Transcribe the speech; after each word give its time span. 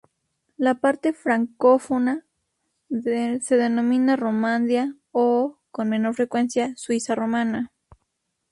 La 0.57 0.73
parte 0.79 1.13
francófona 1.13 2.25
se 2.89 3.55
denomina 3.55 4.15
Romandía 4.15 4.95
o, 5.11 5.59
con 5.69 5.89
menor 5.89 6.15
frecuencia, 6.15 6.73
"Suiza 6.75 7.13
romana". 7.13 7.71